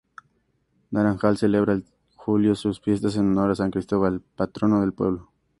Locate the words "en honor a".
3.17-3.55